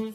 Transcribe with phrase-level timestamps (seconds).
[0.00, 0.12] Hello,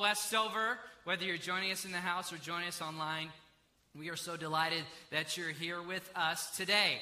[0.00, 0.78] Westover.
[1.02, 3.30] Whether you're joining us in the house or joining us online,
[3.98, 7.00] we are so delighted that you're here with us today.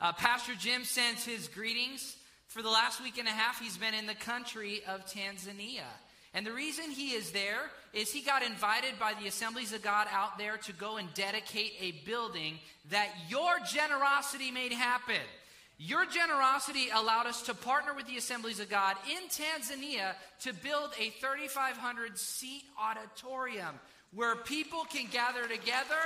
[0.00, 2.16] Uh, Pastor Jim sends his greetings.
[2.46, 5.84] For the last week and a half, he's been in the country of Tanzania.
[6.32, 10.06] And the reason he is there is he got invited by the Assemblies of God
[10.12, 12.58] out there to go and dedicate a building
[12.90, 15.20] that your generosity made happen.
[15.78, 20.90] Your generosity allowed us to partner with the Assemblies of God in Tanzania to build
[20.98, 23.78] a 3,500 seat auditorium
[24.14, 26.02] where people can gather together,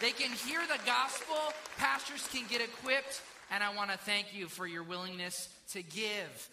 [0.00, 1.36] they can hear the gospel,
[1.78, 6.48] pastors can get equipped, and I want to thank you for your willingness to give.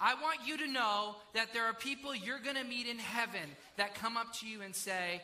[0.00, 3.48] I want you to know that there are people you're going to meet in heaven
[3.76, 5.20] that come up to you and say,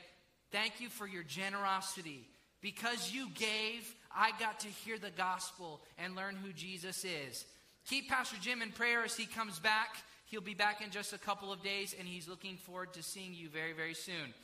[0.50, 2.26] Thank you for your generosity.
[2.62, 7.44] Because you gave, I got to hear the gospel and learn who Jesus is.
[7.88, 9.96] Keep Pastor Jim in prayer as he comes back.
[10.26, 13.34] He'll be back in just a couple of days, and he's looking forward to seeing
[13.34, 14.34] you very, very soon.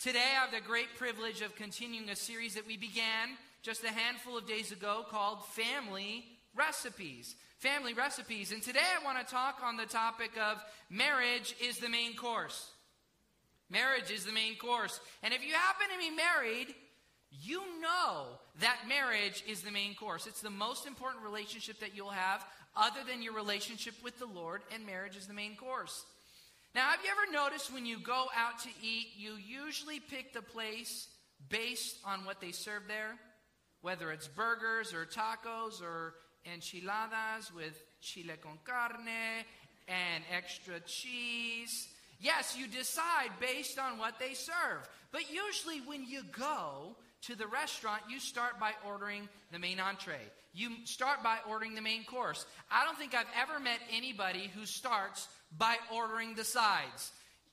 [0.00, 3.30] Today, I have the great privilege of continuing a series that we began
[3.64, 7.34] just a handful of days ago called Family Recipes.
[7.58, 8.52] Family Recipes.
[8.52, 12.70] And today, I want to talk on the topic of marriage is the main course.
[13.70, 15.00] Marriage is the main course.
[15.22, 16.74] And if you happen to be married,
[17.30, 18.26] you know
[18.60, 20.26] that marriage is the main course.
[20.26, 22.44] It's the most important relationship that you'll have
[22.76, 26.04] other than your relationship with the Lord, and marriage is the main course.
[26.74, 30.42] Now, have you ever noticed when you go out to eat, you usually pick the
[30.42, 31.08] place
[31.48, 33.16] based on what they serve there?
[33.84, 36.14] Whether it's burgers or tacos or
[36.50, 39.44] enchiladas with chile con carne
[39.86, 41.88] and extra cheese.
[42.18, 44.88] Yes, you decide based on what they serve.
[45.12, 46.96] But usually, when you go
[47.26, 50.30] to the restaurant, you start by ordering the main entree.
[50.54, 52.46] You start by ordering the main course.
[52.70, 55.28] I don't think I've ever met anybody who starts
[55.58, 57.12] by ordering the sides.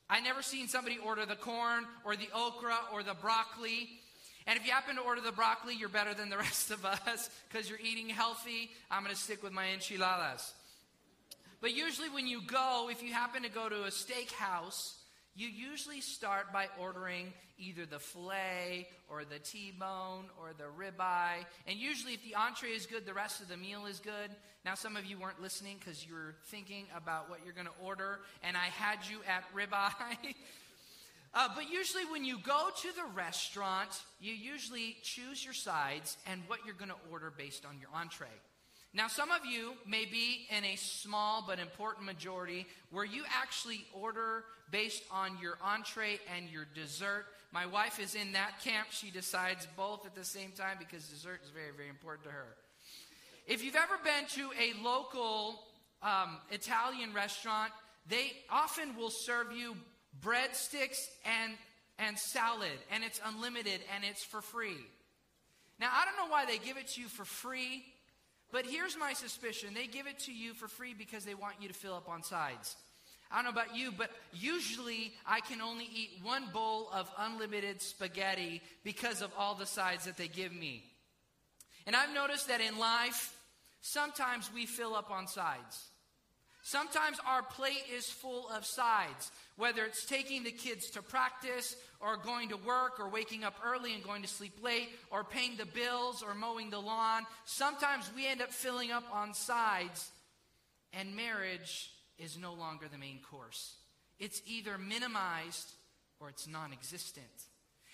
[0.09, 3.89] I never seen somebody order the corn or the okra or the broccoli.
[4.47, 7.29] And if you happen to order the broccoli, you're better than the rest of us
[7.49, 8.71] because you're eating healthy.
[8.89, 10.53] I'm going to stick with my enchiladas.
[11.61, 14.95] But usually, when you go, if you happen to go to a steakhouse,
[15.35, 17.31] you usually start by ordering
[17.61, 21.45] either the filet or the T-bone or the ribeye.
[21.67, 24.31] And usually if the entree is good, the rest of the meal is good.
[24.65, 27.85] Now some of you weren't listening because you were thinking about what you're going to
[27.85, 30.33] order and I had you at ribeye.
[31.33, 36.41] uh, but usually when you go to the restaurant, you usually choose your sides and
[36.47, 38.27] what you're going to order based on your entree.
[38.93, 43.85] Now, some of you may be in a small but important majority where you actually
[43.93, 47.25] order based on your entree and your dessert.
[47.53, 48.87] My wife is in that camp.
[48.89, 52.57] She decides both at the same time because dessert is very, very important to her.
[53.47, 55.63] If you've ever been to a local
[56.03, 57.71] um, Italian restaurant,
[58.09, 59.75] they often will serve you
[60.23, 61.53] breadsticks and,
[61.99, 64.85] and salad, and it's unlimited and it's for free.
[65.79, 67.83] Now, I don't know why they give it to you for free.
[68.51, 71.67] But here's my suspicion they give it to you for free because they want you
[71.67, 72.75] to fill up on sides.
[73.31, 77.81] I don't know about you, but usually I can only eat one bowl of unlimited
[77.81, 80.83] spaghetti because of all the sides that they give me.
[81.87, 83.33] And I've noticed that in life,
[83.79, 85.90] sometimes we fill up on sides.
[86.63, 92.17] Sometimes our plate is full of sides, whether it's taking the kids to practice, or
[92.17, 95.65] going to work, or waking up early and going to sleep late, or paying the
[95.65, 97.23] bills, or mowing the lawn.
[97.45, 100.11] Sometimes we end up filling up on sides,
[100.93, 103.75] and marriage is no longer the main course.
[104.19, 105.71] It's either minimized
[106.19, 107.25] or it's non existent.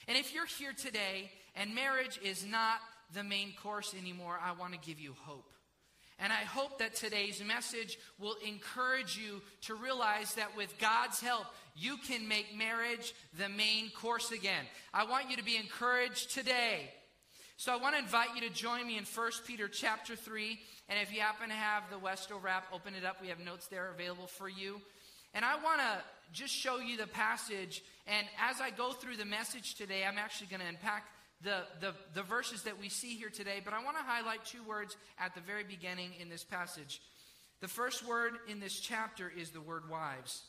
[0.07, 2.79] And if you're here today and marriage is not
[3.13, 5.51] the main course anymore, I want to give you hope.
[6.19, 11.45] And I hope that today's message will encourage you to realize that with God's help,
[11.75, 14.65] you can make marriage the main course again.
[14.93, 16.91] I want you to be encouraged today.
[17.57, 20.59] So I want to invite you to join me in 1 Peter chapter 3.
[20.89, 23.21] And if you happen to have the Westover app, open it up.
[23.21, 24.81] We have notes there available for you.
[25.33, 26.01] And I want to
[26.33, 27.83] just show you the passage.
[28.07, 31.05] And as I go through the message today, I'm actually going to unpack
[31.41, 34.63] the, the, the verses that we see here today, but I want to highlight two
[34.63, 37.01] words at the very beginning in this passage.
[37.61, 40.43] The first word in this chapter is the word wives.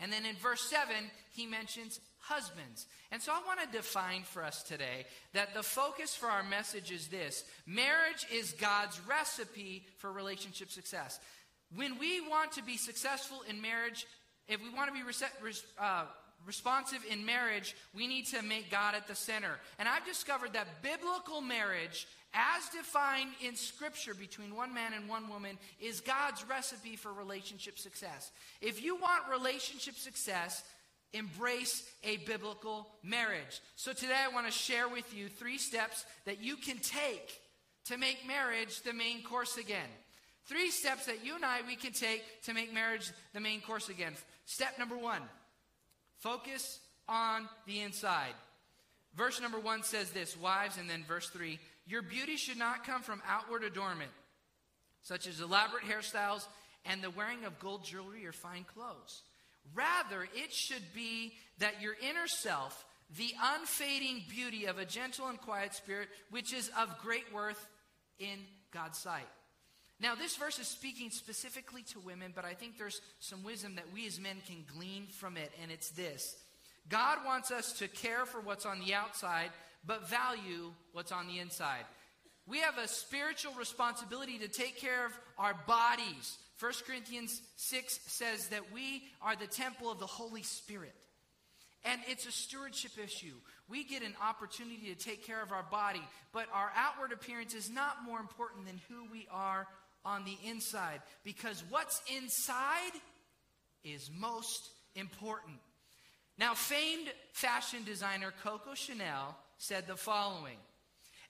[0.00, 0.94] And then in verse 7,
[1.32, 2.86] he mentions husbands.
[3.12, 6.90] And so I want to define for us today that the focus for our message
[6.90, 11.20] is this marriage is God's recipe for relationship success.
[11.74, 14.06] When we want to be successful in marriage,
[14.48, 15.08] if we want to be
[15.78, 16.04] uh,
[16.46, 19.58] responsive in marriage, we need to make God at the center.
[19.78, 25.28] And I've discovered that biblical marriage, as defined in Scripture between one man and one
[25.28, 28.30] woman, is God's recipe for relationship success.
[28.60, 30.62] If you want relationship success,
[31.12, 33.60] embrace a biblical marriage.
[33.76, 37.40] So today I want to share with you three steps that you can take
[37.86, 39.88] to make marriage the main course again.
[40.46, 43.88] Three steps that you and I we can take to make marriage the main course
[43.88, 44.14] again.
[44.44, 45.22] Step number 1.
[46.24, 48.32] Focus on the inside.
[49.14, 53.02] Verse number 1 says this, wives and then verse 3, your beauty should not come
[53.02, 54.10] from outward adornment,
[55.02, 56.46] such as elaborate hairstyles
[56.86, 59.22] and the wearing of gold jewelry or fine clothes
[59.72, 62.84] Rather, it should be that your inner self,
[63.16, 67.68] the unfading beauty of a gentle and quiet spirit, which is of great worth
[68.18, 68.40] in
[68.72, 69.28] God's sight.
[70.00, 73.92] Now, this verse is speaking specifically to women, but I think there's some wisdom that
[73.92, 76.36] we as men can glean from it, and it's this
[76.88, 79.50] God wants us to care for what's on the outside,
[79.86, 81.84] but value what's on the inside.
[82.46, 88.48] We have a spiritual responsibility to take care of our bodies, 1 Corinthians 6 says
[88.48, 90.94] that we are the temple of the Holy Spirit.
[91.84, 93.34] And it's a stewardship issue.
[93.68, 96.02] We get an opportunity to take care of our body,
[96.32, 99.66] but our outward appearance is not more important than who we are
[100.04, 102.92] on the inside because what's inside
[103.82, 105.56] is most important.
[106.38, 110.56] Now, famed fashion designer Coco Chanel said the following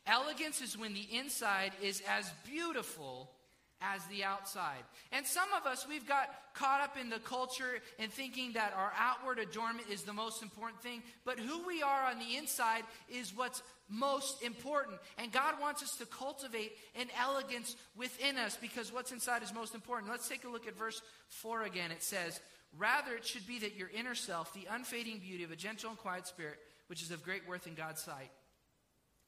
[0.07, 3.31] Elegance is when the inside is as beautiful
[3.95, 4.83] as the outside.
[5.13, 8.93] And some of us, we've got caught up in the culture and thinking that our
[8.99, 13.37] outward adornment is the most important thing, but who we are on the inside is
[13.37, 14.99] what's most important.
[15.19, 19.75] And God wants us to cultivate an elegance within us because what's inside is most
[19.75, 20.11] important.
[20.11, 21.91] Let's take a look at verse 4 again.
[21.91, 22.41] It says,
[22.79, 25.99] Rather, it should be that your inner self, the unfading beauty of a gentle and
[25.99, 26.59] quiet spirit,
[26.89, 28.31] which is of great worth in God's sight,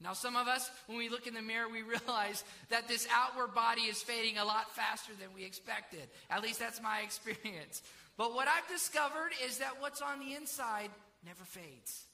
[0.02, 3.54] now, some of us, when we look in the mirror, we realize that this outward
[3.54, 6.06] body is fading a lot faster than we expected.
[6.30, 7.82] At least that's my experience.
[8.18, 10.90] But what I've discovered is that what's on the inside
[11.24, 12.04] never fades.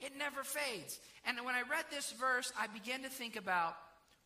[0.00, 0.98] It never fades.
[1.24, 3.76] And when I read this verse, I began to think about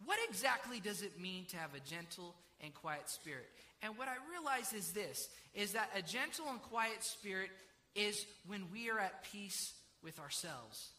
[0.04, 3.48] what exactly does it mean to have a gentle and quiet spirit?
[3.82, 7.50] And what I realized is this is that a gentle and quiet spirit
[7.94, 10.90] is when we are at peace with ourselves.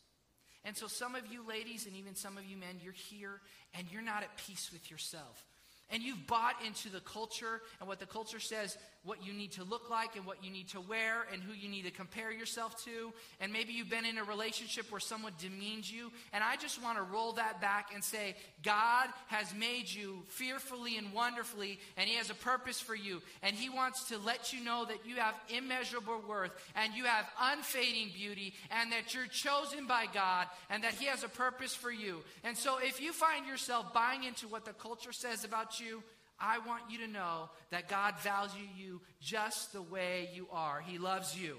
[0.66, 3.42] And so, some of you ladies and even some of you men, you're here
[3.74, 5.46] and you're not at peace with yourself.
[5.90, 8.78] And you've bought into the culture and what the culture says
[9.08, 11.70] what you need to look like and what you need to wear and who you
[11.70, 13.14] need to compare yourself to.
[13.40, 16.12] And maybe you've been in a relationship where someone demeans you.
[16.34, 20.98] And I just want to roll that back and say, God has made you fearfully
[20.98, 23.22] and wonderfully, and He has a purpose for you.
[23.42, 27.26] And He wants to let you know that you have immeasurable worth and you have
[27.40, 31.92] unfading beauty and that you're chosen by God and that He has a purpose for
[31.92, 32.24] you.
[32.44, 36.04] And so if you find yourself buying into what the culture says about you,
[36.40, 40.82] I want you to know that God values you just the way you are.
[40.82, 41.58] He loves you.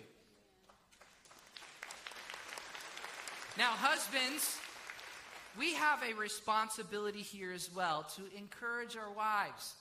[3.56, 4.56] Now, husbands,
[5.58, 9.74] we have a responsibility here as well to encourage our wives.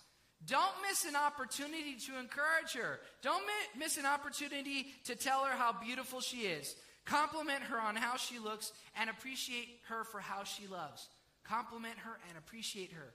[0.46, 3.00] Don't miss an opportunity to encourage her.
[3.22, 3.44] Don't
[3.77, 6.75] miss an opportunity to tell her how beautiful she is.
[7.06, 11.08] Compliment her on how she looks and appreciate her for how she loves.
[11.44, 13.13] Compliment her and appreciate her.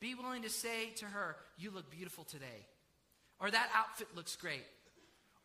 [0.00, 2.66] Be willing to say to her, You look beautiful today.
[3.38, 4.64] Or that outfit looks great.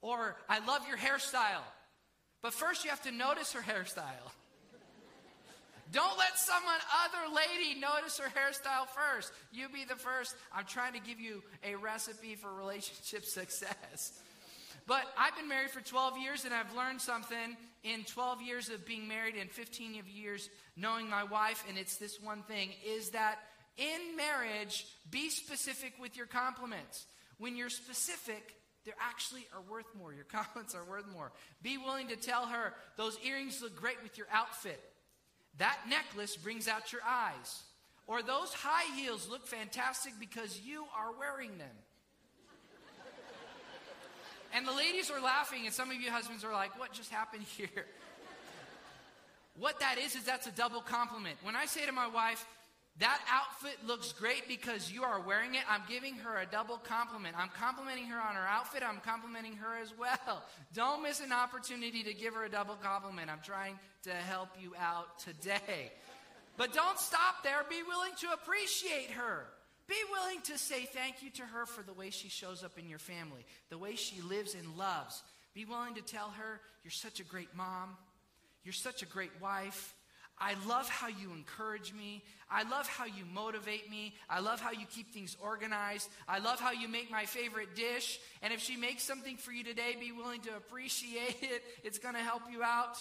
[0.01, 1.63] Or I love your hairstyle.
[2.41, 4.31] But first, you have to notice her hairstyle.
[5.91, 9.31] Don't let someone other lady notice her hairstyle first.
[9.51, 10.35] You be the first.
[10.53, 14.21] I'm trying to give you a recipe for relationship success.
[14.87, 18.85] But I've been married for 12 years and I've learned something in 12 years of
[18.85, 23.09] being married and 15 of years knowing my wife and it's this one thing is
[23.11, 23.39] that
[23.77, 27.05] in marriage, be specific with your compliments.
[27.37, 28.55] When you're specific,
[28.85, 30.13] they actually are worth more.
[30.13, 31.31] Your compliments are worth more.
[31.61, 34.79] Be willing to tell her, those earrings look great with your outfit.
[35.57, 37.63] That necklace brings out your eyes.
[38.07, 41.67] Or those high heels look fantastic because you are wearing them.
[44.53, 47.43] and the ladies are laughing, and some of you husbands are like, what just happened
[47.57, 47.85] here?
[49.57, 51.37] what that is, is that's a double compliment.
[51.41, 52.45] When I say to my wife,
[52.99, 55.61] That outfit looks great because you are wearing it.
[55.69, 57.35] I'm giving her a double compliment.
[57.37, 58.83] I'm complimenting her on her outfit.
[58.87, 60.43] I'm complimenting her as well.
[60.73, 63.29] Don't miss an opportunity to give her a double compliment.
[63.29, 65.91] I'm trying to help you out today.
[66.57, 67.57] But don't stop there.
[67.69, 69.45] Be willing to appreciate her.
[69.87, 72.87] Be willing to say thank you to her for the way she shows up in
[72.87, 75.21] your family, the way she lives and loves.
[75.53, 77.97] Be willing to tell her, You're such a great mom.
[78.63, 79.93] You're such a great wife.
[80.37, 82.21] I love how you encourage me.
[82.49, 84.13] I love how you motivate me.
[84.29, 86.09] I love how you keep things organized.
[86.27, 88.19] I love how you make my favorite dish.
[88.41, 91.63] And if she makes something for you today, be willing to appreciate it.
[91.83, 92.97] It's going to help you out.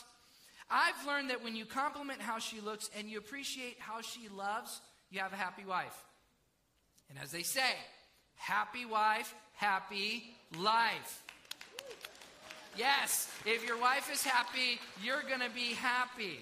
[0.71, 4.81] I've learned that when you compliment how she looks and you appreciate how she loves,
[5.11, 5.97] you have a happy wife.
[7.11, 7.75] And as they say,
[8.37, 10.23] happy wife, happy
[10.59, 11.23] life.
[12.77, 16.41] Yes, if your wife is happy, you're going to be happy.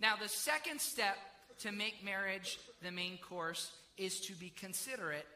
[0.00, 1.16] Now, the second step
[1.60, 5.26] to make marriage the main course is to be considerate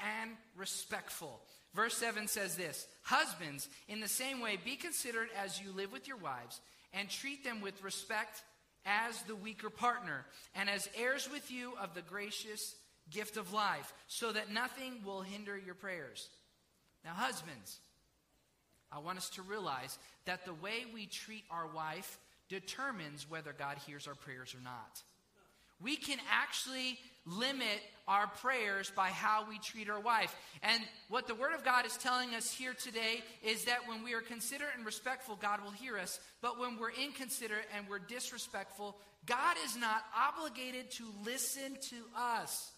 [0.00, 1.40] and respectful.
[1.74, 6.06] Verse 7 says this Husbands, in the same way, be considerate as you live with
[6.06, 6.60] your wives,
[6.92, 8.42] and treat them with respect
[8.84, 12.74] as the weaker partner, and as heirs with you of the gracious
[13.10, 16.28] gift of life, so that nothing will hinder your prayers.
[17.04, 17.78] Now, husbands,
[18.90, 22.18] I want us to realize that the way we treat our wife
[22.52, 25.02] determines whether God hears our prayers or not.
[25.80, 30.36] We can actually limit our prayers by how we treat our wife.
[30.62, 34.12] And what the Word of God is telling us here today is that when we
[34.12, 36.20] are considerate and respectful, God will hear us.
[36.42, 42.70] But when we're inconsiderate and we're disrespectful, God is not obligated to listen to us.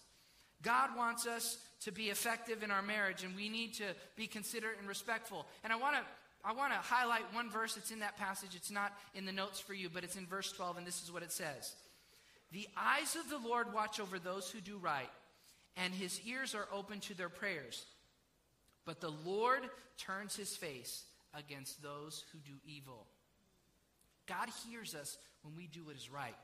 [0.61, 4.79] God wants us to be effective in our marriage, and we need to be considerate
[4.79, 5.45] and respectful.
[5.65, 6.01] And I want to
[6.45, 8.51] I want to highlight one verse that's in that passage.
[8.55, 11.11] It's not in the notes for you, but it's in verse 12, and this is
[11.11, 11.73] what it says
[12.51, 15.09] The eyes of the Lord watch over those who do right,
[15.75, 17.85] and his ears are open to their prayers.
[18.85, 19.61] But the Lord
[19.97, 23.07] turns his face against those who do evil.
[24.27, 26.35] God hears us when we do what is right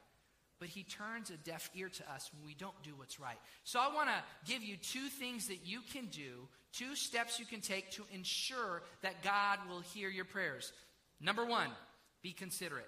[0.62, 3.38] but he turns a deaf ear to us when we don't do what's right.
[3.63, 7.48] So I want to give you two things that you can do, two steps you
[7.48, 10.72] can take to ensure that God will hear your prayers.
[11.20, 11.68] Number one,
[12.22, 12.88] be considerate.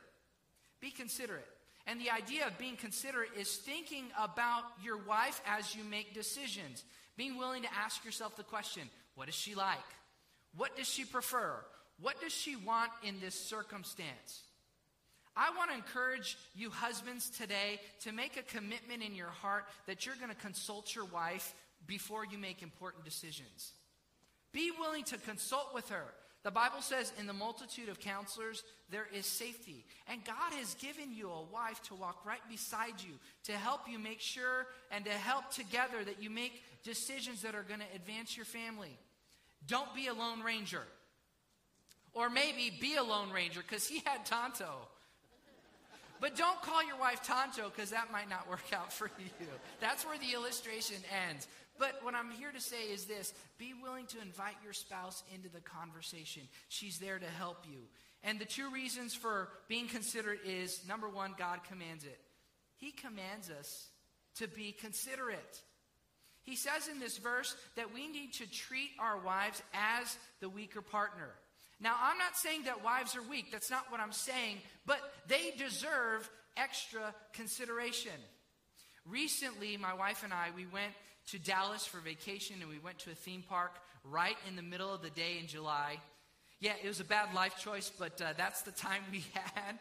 [0.81, 1.47] Be considerate.
[1.87, 6.83] And the idea of being considerate is thinking about your wife as you make decisions.
[7.17, 8.83] Being willing to ask yourself the question
[9.15, 9.79] what is she like?
[10.55, 11.55] What does she prefer?
[11.99, 14.43] What does she want in this circumstance?
[15.35, 20.05] I want to encourage you, husbands, today to make a commitment in your heart that
[20.05, 21.53] you're going to consult your wife
[21.87, 23.73] before you make important decisions.
[24.51, 26.05] Be willing to consult with her.
[26.43, 29.85] The Bible says, in the multitude of counselors, there is safety.
[30.07, 33.13] And God has given you a wife to walk right beside you,
[33.45, 37.63] to help you make sure and to help together that you make decisions that are
[37.63, 38.97] going to advance your family.
[39.67, 40.83] Don't be a lone ranger.
[42.13, 44.69] Or maybe be a lone ranger because he had Tonto.
[46.23, 49.45] But don't call your wife Tonto because that might not work out for you.
[49.81, 50.95] That's where the illustration
[51.27, 51.49] ends.
[51.77, 55.49] But what I'm here to say is this be willing to invite your spouse into
[55.49, 56.43] the conversation.
[56.69, 57.79] She's there to help you.
[58.23, 62.19] And the two reasons for being considerate is number one, God commands it.
[62.77, 63.89] He commands us
[64.37, 65.61] to be considerate.
[66.43, 70.81] He says in this verse that we need to treat our wives as the weaker
[70.81, 71.31] partner.
[71.83, 73.51] Now, I'm not saying that wives are weak.
[73.51, 74.57] That's not what I'm saying.
[74.85, 78.13] But they deserve extra consideration.
[79.05, 80.93] Recently, my wife and I, we went
[81.31, 83.73] to Dallas for vacation and we went to a theme park
[84.05, 85.97] right in the middle of the day in July.
[86.61, 89.77] Yeah, it was a bad life choice, but uh, that's the time we had.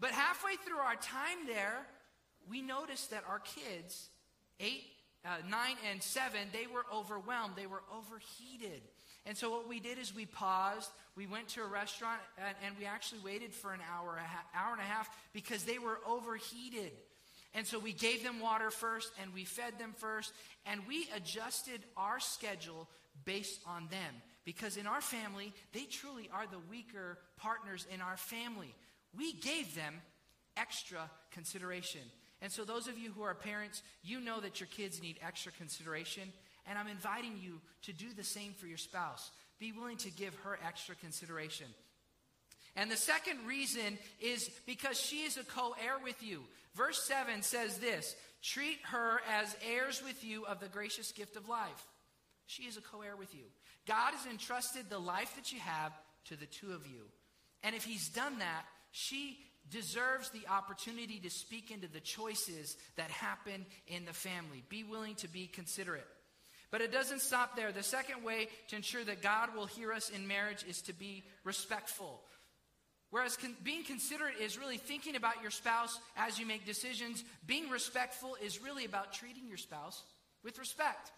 [0.00, 1.86] But halfway through our time there,
[2.50, 4.08] we noticed that our kids,
[4.58, 4.84] eight,
[5.24, 7.54] uh, nine, and seven, they were overwhelmed.
[7.56, 8.82] They were overheated.
[9.26, 12.76] And so what we did is we paused, we went to a restaurant, and, and
[12.78, 16.92] we actually waited for an hour, a hour and a half because they were overheated.
[17.54, 20.32] And so we gave them water first, and we fed them first,
[20.64, 22.88] and we adjusted our schedule
[23.24, 24.22] based on them.
[24.44, 28.72] Because in our family, they truly are the weaker partners in our family.
[29.16, 29.94] We gave them
[30.56, 32.02] extra consideration.
[32.40, 35.50] And so, those of you who are parents, you know that your kids need extra
[35.50, 36.32] consideration.
[36.68, 39.32] And I'm inviting you to do the same for your spouse.
[39.58, 41.66] Be willing to give her extra consideration.
[42.76, 46.44] And the second reason is because she is a co heir with you.
[46.76, 51.48] Verse 7 says this treat her as heirs with you of the gracious gift of
[51.48, 51.86] life.
[52.46, 53.44] She is a co heir with you.
[53.86, 55.92] God has entrusted the life that you have
[56.26, 57.00] to the two of you.
[57.62, 59.38] And if He's done that, she
[59.70, 64.62] deserves the opportunity to speak into the choices that happen in the family.
[64.68, 66.06] Be willing to be considerate.
[66.70, 67.72] But it doesn't stop there.
[67.72, 71.24] The second way to ensure that God will hear us in marriage is to be
[71.44, 72.20] respectful.
[73.10, 77.70] Whereas con- being considerate is really thinking about your spouse as you make decisions, being
[77.70, 80.02] respectful is really about treating your spouse
[80.44, 81.10] with respect.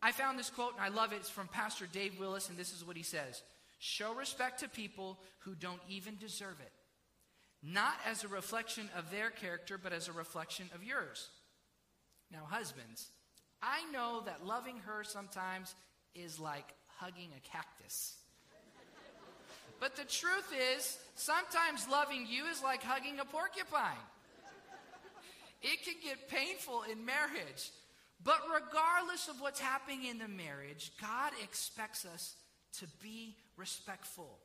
[0.00, 1.16] I found this quote and I love it.
[1.16, 3.42] It's from Pastor Dave Willis, and this is what he says
[3.78, 6.72] Show respect to people who don't even deserve it,
[7.62, 11.28] not as a reflection of their character, but as a reflection of yours.
[12.30, 13.08] Now, husbands,
[13.62, 15.74] I know that loving her sometimes
[16.14, 18.16] is like hugging a cactus.
[19.78, 23.96] But the truth is, sometimes loving you is like hugging a porcupine.
[25.62, 27.70] It can get painful in marriage.
[28.22, 32.34] But regardless of what's happening in the marriage, God expects us
[32.78, 34.38] to be respectful.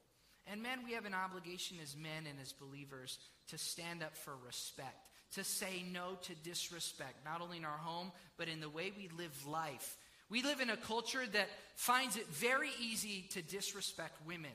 [0.48, 4.34] And men, we have an obligation as men and as believers to stand up for
[4.46, 8.92] respect, to say no to disrespect, not only in our home, but in the way
[8.98, 9.98] we live life.
[10.30, 14.52] We live in a culture that finds it very easy to disrespect women.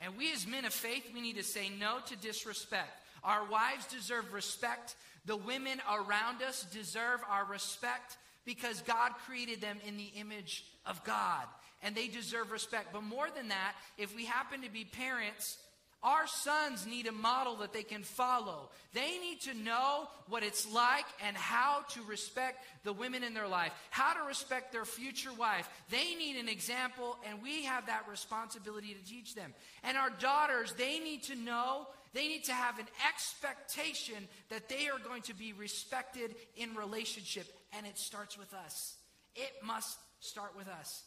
[0.00, 2.90] And we as men of faith, we need to say no to disrespect.
[3.24, 4.94] Our wives deserve respect.
[5.24, 11.02] The women around us deserve our respect because God created them in the image of
[11.04, 11.46] God
[11.82, 12.92] and they deserve respect.
[12.92, 15.58] But more than that, if we happen to be parents,
[16.02, 18.70] our sons need a model that they can follow.
[18.92, 23.48] They need to know what it's like and how to respect the women in their
[23.48, 25.68] life, how to respect their future wife.
[25.90, 29.52] They need an example, and we have that responsibility to teach them.
[29.82, 34.88] And our daughters, they need to know, they need to have an expectation that they
[34.88, 38.96] are going to be respected in relationship, and it starts with us.
[39.34, 41.02] It must start with us.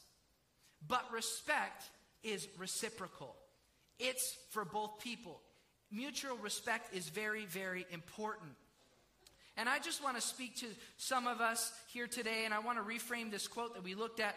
[0.87, 1.83] But respect
[2.23, 3.35] is reciprocal.
[3.99, 5.39] It's for both people.
[5.91, 8.51] Mutual respect is very, very important.
[9.57, 12.77] And I just want to speak to some of us here today, and I want
[12.77, 14.35] to reframe this quote that we looked at.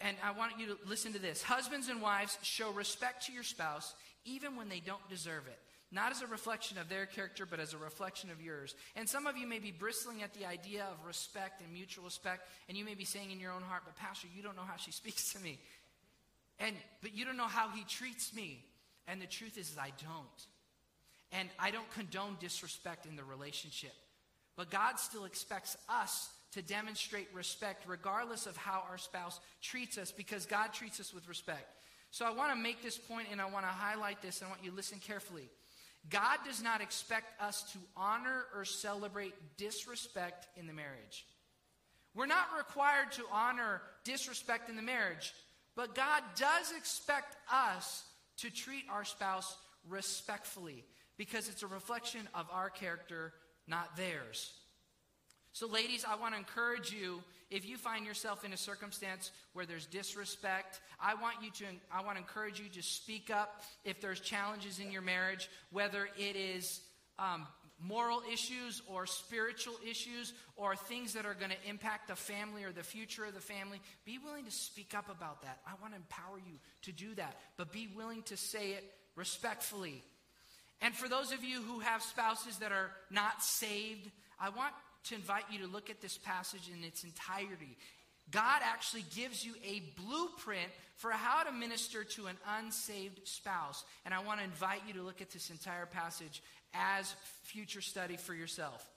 [0.00, 1.42] And I want you to listen to this.
[1.42, 5.58] Husbands and wives show respect to your spouse even when they don't deserve it.
[5.92, 8.74] Not as a reflection of their character, but as a reflection of yours.
[8.96, 12.48] And some of you may be bristling at the idea of respect and mutual respect,
[12.68, 14.76] and you may be saying in your own heart, but Pastor, you don't know how
[14.76, 15.60] she speaks to me.
[16.58, 18.64] And but you don't know how he treats me.
[19.06, 20.46] And the truth is, is I don't.
[21.32, 23.92] And I don't condone disrespect in the relationship.
[24.56, 30.12] But God still expects us to demonstrate respect regardless of how our spouse treats us
[30.12, 31.66] because God treats us with respect.
[32.12, 34.40] So I want to make this point and I want to highlight this.
[34.40, 35.48] and I want you to listen carefully.
[36.10, 41.26] God does not expect us to honor or celebrate disrespect in the marriage.
[42.14, 45.34] We're not required to honor disrespect in the marriage,
[45.76, 48.04] but God does expect us
[48.38, 49.56] to treat our spouse
[49.88, 50.84] respectfully
[51.16, 53.32] because it's a reflection of our character,
[53.66, 54.52] not theirs.
[55.52, 59.66] So, ladies, I want to encourage you if you find yourself in a circumstance where
[59.66, 64.00] there's disrespect, I want you to I want to encourage you to speak up if
[64.00, 66.80] there's challenges in your marriage, whether it is
[67.18, 67.46] um,
[67.86, 72.72] moral issues or spiritual issues or things that are going to impact the family or
[72.72, 75.58] the future of the family, be willing to speak up about that.
[75.66, 78.84] I want to empower you to do that, but be willing to say it
[79.16, 80.02] respectfully.
[80.80, 85.14] And for those of you who have spouses that are not saved, I want to
[85.14, 87.76] invite you to look at this passage in its entirety.
[88.30, 93.84] God actually gives you a blueprint for how to minister to an unsaved spouse.
[94.04, 98.16] And I want to invite you to look at this entire passage as future study
[98.16, 98.88] for yourself.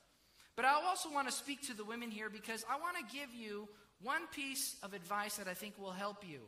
[0.55, 3.33] But I also want to speak to the women here because I want to give
[3.33, 3.67] you
[4.01, 6.39] one piece of advice that I think will help you.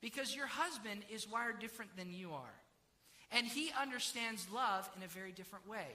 [0.00, 2.54] Because your husband is wired different than you are.
[3.32, 5.86] And he understands love in a very different way.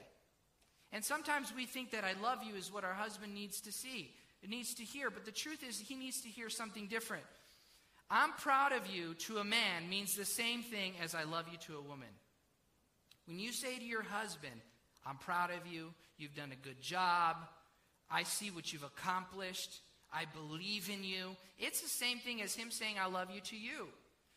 [0.92, 4.12] And sometimes we think that I love you is what our husband needs to see,
[4.50, 5.10] needs to hear.
[5.10, 7.24] But the truth is, he needs to hear something different.
[8.10, 11.58] I'm proud of you to a man means the same thing as I love you
[11.66, 12.08] to a woman.
[13.26, 14.60] When you say to your husband,
[15.06, 17.36] I'm proud of you, you've done a good job,
[18.10, 19.80] I see what you've accomplished,
[20.12, 23.56] I believe in you, it's the same thing as him saying, I love you to
[23.56, 23.88] you.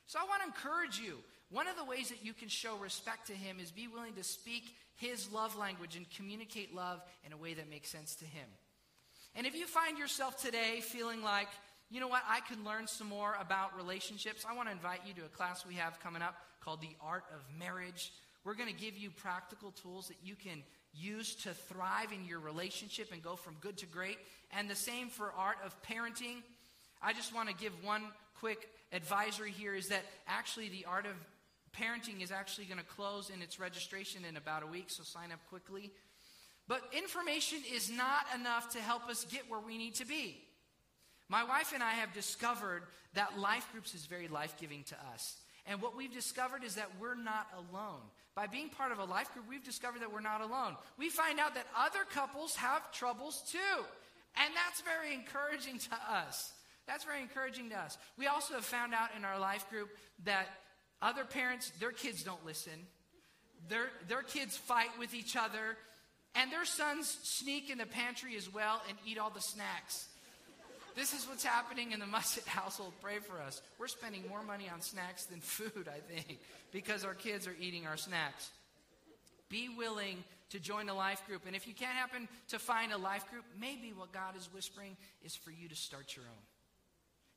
[0.08, 1.18] So I want to encourage you.
[1.50, 4.24] One of the ways that you can show respect to him is be willing to
[4.24, 8.48] speak his love language and communicate love in a way that makes sense to him.
[9.36, 11.50] And if you find yourself today feeling like,
[11.90, 15.14] you know what, I can learn some more about relationships, I want to invite you
[15.16, 18.14] to a class we have coming up called The Art of Marriage.
[18.46, 22.40] We're going to give you practical tools that you can use to thrive in your
[22.40, 24.18] relationship and go from good to great.
[24.58, 26.38] And the same for art of parenting.
[27.02, 28.04] I just want to give one
[28.40, 31.14] quick advisory here is that actually the art of
[31.78, 35.34] parenting is actually going to close in its registration in about a week, so sign
[35.34, 35.92] up quickly.
[36.68, 40.38] But information is not enough to help us get where we need to be.
[41.30, 45.38] My wife and I have discovered that life groups is very life giving to us.
[45.68, 48.02] And what we've discovered is that we're not alone.
[48.36, 50.76] By being part of a life group, we've discovered that we're not alone.
[50.98, 53.84] We find out that other couples have troubles too.
[54.38, 56.54] And that's very encouraging to us.
[56.86, 57.98] That's very encouraging to us.
[58.18, 59.90] We also have found out in our life group
[60.26, 60.48] that
[61.02, 62.74] other parents, their kids don't listen.
[63.70, 65.78] Their, their kids fight with each other.
[66.36, 70.08] And their sons sneak in the pantry as well and eat all the snacks.
[70.96, 72.94] This is what's happening in the Musset household.
[73.02, 73.62] Pray for us.
[73.78, 76.40] We're spending more money on snacks than food, I think,
[76.72, 78.50] because our kids are eating our snacks.
[79.50, 81.44] Be willing to join a life group.
[81.46, 84.96] And if you can't happen to find a life group, maybe what God is whispering
[85.24, 86.44] is for you to start your own.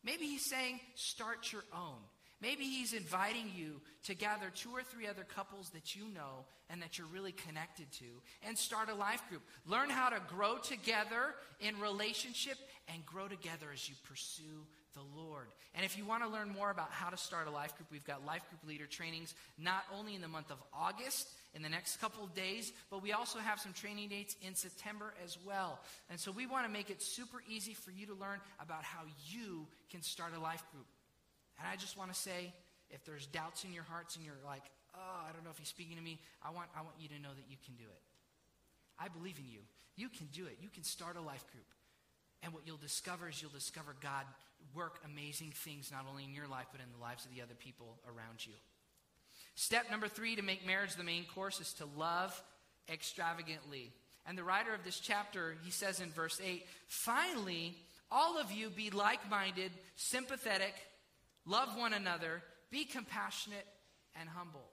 [0.05, 1.99] Maybe He's saying, start your own.
[2.41, 6.81] Maybe he's inviting you to gather two or three other couples that you know and
[6.83, 8.05] that you're really connected to
[8.47, 9.43] and start a life group.
[9.67, 12.57] Learn how to grow together in relationship
[12.93, 15.49] and grow together as you pursue the Lord.
[15.75, 18.07] And if you want to learn more about how to start a life group, we've
[18.07, 22.01] got life group leader trainings not only in the month of August, in the next
[22.01, 25.81] couple of days, but we also have some training dates in September as well.
[26.11, 29.03] And so we want to make it super easy for you to learn about how
[29.27, 30.87] you can start a life group.
[31.59, 32.53] And I just want to say,
[32.91, 34.63] if there's doubts in your hearts and you're like,
[34.95, 37.19] oh, I don't know if he's speaking to me, I want, I want you to
[37.21, 38.03] know that you can do it.
[38.99, 39.61] I believe in you.
[39.97, 40.59] You can do it.
[40.61, 41.67] You can start a life group.
[42.43, 44.25] And what you'll discover is you'll discover God
[44.75, 47.55] work amazing things, not only in your life, but in the lives of the other
[47.55, 48.53] people around you.
[49.55, 52.41] Step number three to make marriage the main course is to love
[52.89, 53.93] extravagantly.
[54.27, 57.75] And the writer of this chapter, he says in verse 8, finally,
[58.11, 60.75] all of you be like minded, sympathetic,
[61.49, 63.67] love one another, be compassionate
[64.19, 64.69] and humble.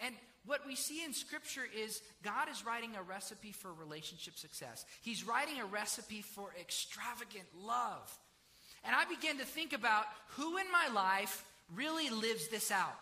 [0.00, 0.14] And
[0.46, 4.84] what we see in Scripture is God is writing a recipe for relationship success.
[5.02, 8.18] He's writing a recipe for extravagant love.
[8.84, 10.04] And I began to think about
[10.36, 12.98] who in my life really lives this out.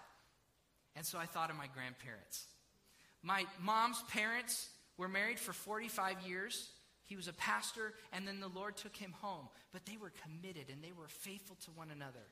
[0.94, 2.44] And so I thought of my grandparents.
[3.22, 6.68] My mom's parents were married for 45 years.
[7.12, 9.46] He was a pastor, and then the Lord took him home.
[9.70, 12.24] But they were committed and they were faithful to one another.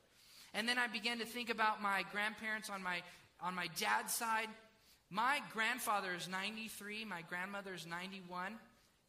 [0.55, 3.03] And then I began to think about my grandparents on my,
[3.39, 4.47] on my dad's side.
[5.11, 8.53] My grandfather is 93, my grandmother is 91.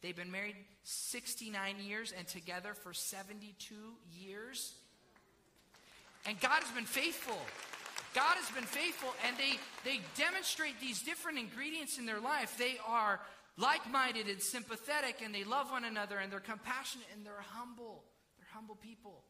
[0.03, 3.73] They've been married 69 years and together for 72
[4.11, 4.75] years.
[6.27, 7.39] And God has been faithful.
[8.13, 12.59] God has been faithful, and they, they demonstrate these different ingredients in their life.
[12.59, 13.19] They are
[13.57, 18.03] like minded and sympathetic, and they love one another, and they're compassionate, and they're humble.
[18.37, 19.23] They're humble people.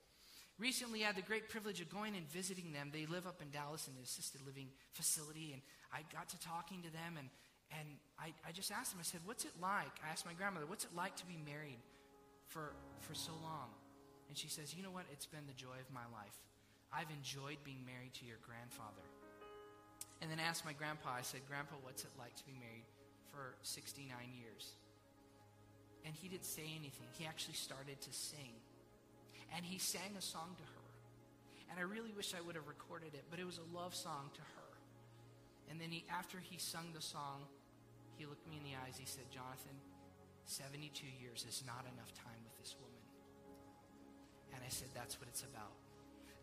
[0.59, 2.89] Recently, I had the great privilege of going and visiting them.
[2.93, 6.81] They live up in Dallas in an assisted living facility, and I got to talking
[6.83, 7.27] to them, and,
[7.75, 9.91] and I, I just asked them, I said, What's it like?
[10.05, 11.81] I asked my grandmother, What's it like to be married
[12.47, 13.75] for, for so long?
[14.29, 15.03] And she says, You know what?
[15.11, 16.37] It's been the joy of my life.
[16.93, 19.03] I've enjoyed being married to your grandfather.
[20.21, 22.85] And then I asked my grandpa, I said, Grandpa, what's it like to be married
[23.33, 24.05] for 69
[24.37, 24.77] years.
[26.05, 27.09] And he didn't say anything.
[27.17, 28.53] He actually started to sing.
[29.55, 30.85] And he sang a song to her.
[31.71, 34.29] And I really wish I would have recorded it, but it was a love song
[34.37, 34.71] to her.
[35.71, 37.49] And then he, after he sung the song,
[38.13, 38.93] he looked me in the eyes.
[38.93, 39.73] He said, Jonathan,
[40.45, 40.85] 72
[41.17, 43.01] years is not enough time with this woman.
[44.53, 45.73] And I said, that's what it's about.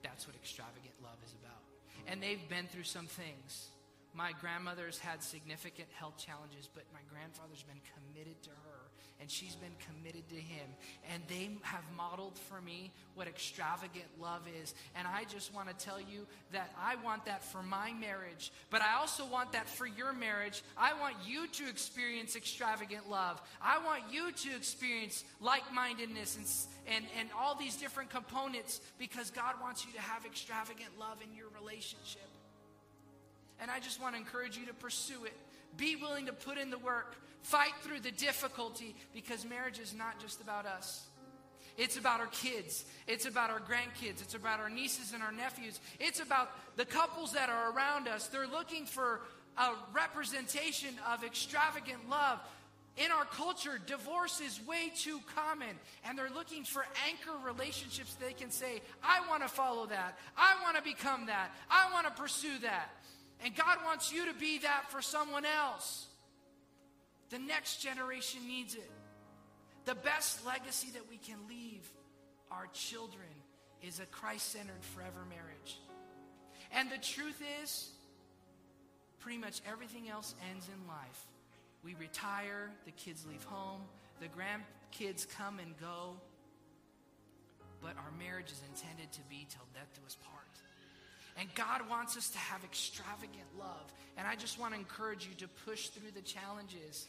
[0.02, 1.62] That's what extravagant love is about.
[2.10, 3.70] And they've been through some things.
[4.12, 9.54] My grandmother's had significant health challenges, but my grandfather's been committed to her, and she's
[9.54, 10.66] been committed to him.
[11.12, 14.74] And they have modeled for me what extravagant love is.
[14.96, 18.82] And I just want to tell you that I want that for my marriage, but
[18.82, 20.62] I also want that for your marriage.
[20.76, 23.40] I want you to experience extravagant love.
[23.62, 26.36] I want you to experience like mindedness
[26.88, 31.18] and, and, and all these different components because God wants you to have extravagant love
[31.22, 32.29] in your relationship.
[33.60, 35.36] And I just want to encourage you to pursue it.
[35.76, 37.16] Be willing to put in the work.
[37.42, 41.06] Fight through the difficulty because marriage is not just about us.
[41.78, 42.84] It's about our kids.
[43.06, 44.20] It's about our grandkids.
[44.20, 45.80] It's about our nieces and our nephews.
[45.98, 48.26] It's about the couples that are around us.
[48.26, 49.22] They're looking for
[49.56, 52.38] a representation of extravagant love.
[52.96, 58.32] In our culture, divorce is way too common, and they're looking for anchor relationships they
[58.32, 60.18] can say, I want to follow that.
[60.36, 61.50] I want to become that.
[61.70, 62.90] I want to pursue that.
[63.44, 66.06] And God wants you to be that for someone else.
[67.30, 68.90] The next generation needs it.
[69.86, 71.88] The best legacy that we can leave
[72.50, 73.28] our children
[73.82, 75.78] is a Christ centered forever marriage.
[76.72, 77.90] And the truth is,
[79.20, 81.26] pretty much everything else ends in life.
[81.82, 83.80] We retire, the kids leave home,
[84.20, 86.16] the grandkids come and go.
[87.80, 90.69] But our marriage is intended to be till death do us part.
[91.40, 93.92] And God wants us to have extravagant love.
[94.18, 97.06] And I just want to encourage you to push through the challenges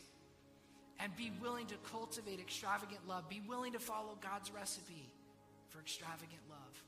[1.02, 3.28] and be willing to cultivate extravagant love.
[3.28, 5.12] Be willing to follow God's recipe
[5.68, 6.84] for extravagant love.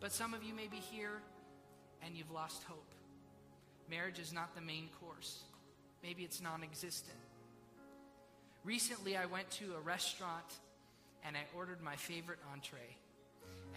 [0.00, 1.20] But some of you may be here
[2.02, 2.90] and you've lost hope.
[3.90, 5.42] Marriage is not the main course,
[6.02, 7.16] maybe it's non existent.
[8.64, 10.44] Recently, I went to a restaurant
[11.24, 12.96] and I ordered my favorite entree.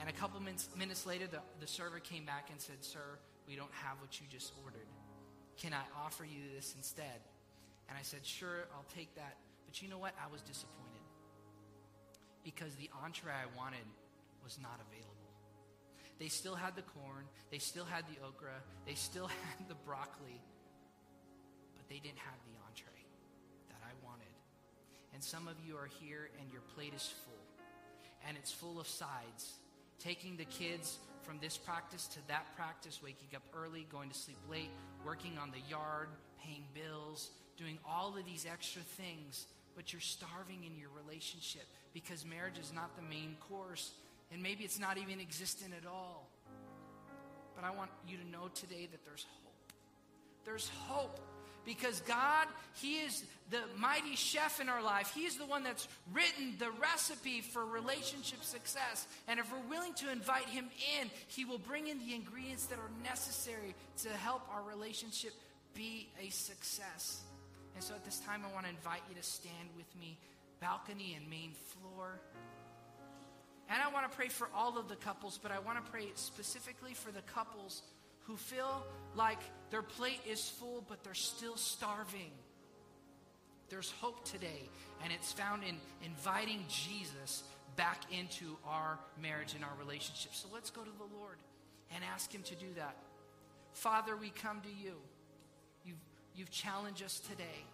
[0.02, 3.56] And a couple minutes, minutes later, the, the server came back and said, Sir, we
[3.56, 4.90] don't have what you just ordered.
[5.62, 7.22] Can I offer you this instead?
[7.88, 9.38] And I said, Sure, I'll take that.
[9.68, 10.14] But you know what?
[10.18, 11.06] I was disappointed
[12.44, 13.86] because the entree I wanted
[14.44, 15.30] was not available.
[16.18, 20.42] They still had the corn, they still had the okra, they still had the broccoli,
[21.78, 23.06] but they didn't have the entree
[23.70, 24.34] that I wanted.
[25.14, 27.46] And some of you are here and your plate is full,
[28.28, 29.62] and it's full of sides
[30.04, 34.38] taking the kids from this practice to that practice, waking up early, going to sleep
[34.50, 34.72] late,
[35.06, 36.08] working on the yard,
[36.44, 42.26] paying bills, doing all of these extra things, but you're starving in your relationship because
[42.26, 43.92] marriage is not the main course,
[44.32, 46.28] and maybe it's not even existent at all.
[47.56, 49.74] But I want you to know today that there's hope.
[50.46, 51.20] There's hope
[51.66, 55.12] because God, He is the mighty chef in our life.
[55.14, 59.08] He's the one that's written the recipe for relationship success.
[59.28, 60.70] And if we're willing to invite Him
[61.00, 65.34] in, He will bring in the ingredients that are necessary to help our relationship
[65.74, 67.22] be a success.
[67.76, 70.18] And so at this time, I want to invite you to stand with me,
[70.60, 72.20] balcony and main floor.
[73.70, 76.08] And I want to pray for all of the couples, but I want to pray
[76.16, 77.84] specifically for the couples
[78.24, 82.32] who feel like their plate is full, but they're still starving.
[83.70, 84.70] There's hope today,
[85.04, 87.44] and it's found in inviting Jesus
[87.76, 90.34] back into our marriage and our relationship.
[90.34, 91.38] So let's go to the Lord
[91.96, 92.96] and ask Him to do that.
[93.74, 94.96] Father, we come to you.
[95.86, 96.04] You've,
[96.36, 97.66] you've challenged us today.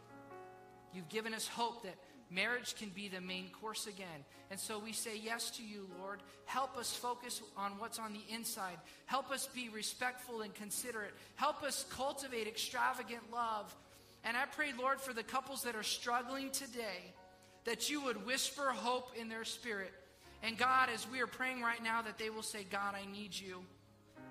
[0.93, 1.95] You've given us hope that
[2.29, 4.25] marriage can be the main course again.
[4.49, 6.21] And so we say yes to you, Lord.
[6.45, 8.77] Help us focus on what's on the inside.
[9.05, 11.13] Help us be respectful and considerate.
[11.35, 13.75] Help us cultivate extravagant love.
[14.23, 17.13] And I pray, Lord, for the couples that are struggling today,
[17.65, 19.93] that you would whisper hope in their spirit.
[20.43, 23.37] And God, as we are praying right now, that they will say, God, I need
[23.37, 23.63] you.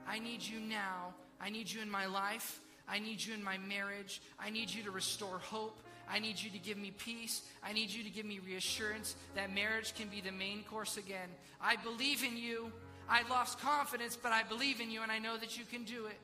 [0.09, 1.14] I need you now.
[1.40, 2.61] I need you in my life.
[2.88, 4.22] I need you in my marriage.
[4.38, 5.80] I need you to restore hope.
[6.09, 7.42] I need you to give me peace.
[7.62, 11.29] I need you to give me reassurance that marriage can be the main course again.
[11.61, 12.73] I believe in you.
[13.09, 16.07] I lost confidence, but I believe in you and I know that you can do
[16.07, 16.19] it.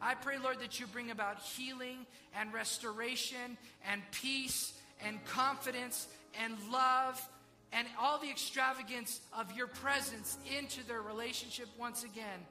[0.00, 2.06] I pray, Lord, that you bring about healing
[2.38, 3.56] and restoration
[3.90, 4.74] and peace
[5.04, 6.08] and confidence
[6.42, 7.20] and love
[7.72, 12.46] and all the extravagance of your presence into their relationship once again.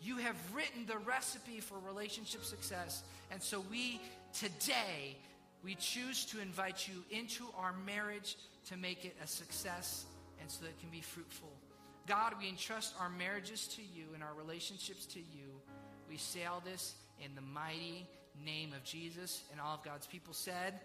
[0.00, 3.02] You have written the recipe for relationship success.
[3.30, 4.00] And so we
[4.32, 5.16] today
[5.64, 8.36] we choose to invite you into our marriage
[8.68, 10.04] to make it a success
[10.40, 11.52] and so that it can be fruitful.
[12.06, 15.60] God, we entrust our marriages to you and our relationships to you.
[16.08, 16.94] We say all this
[17.24, 18.08] in the mighty
[18.44, 19.42] name of Jesus.
[19.52, 20.80] And all of God's people said,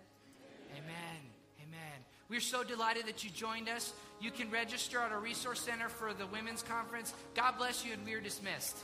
[0.71, 0.83] Amen.
[0.83, 1.31] Amen.
[1.63, 2.05] Amen.
[2.29, 3.93] We're so delighted that you joined us.
[4.21, 7.13] You can register at our resource center for the women's conference.
[7.35, 8.77] God bless you, and we are dismissed.